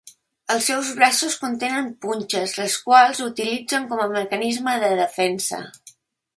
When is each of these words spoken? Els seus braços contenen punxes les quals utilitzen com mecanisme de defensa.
Els 0.51 0.69
seus 0.69 0.87
braços 0.99 1.35
contenen 1.43 1.91
punxes 2.07 2.57
les 2.61 2.79
quals 2.87 3.21
utilitzen 3.29 3.87
com 3.95 4.03
mecanisme 4.19 4.77
de 4.87 4.93
defensa. 5.05 5.65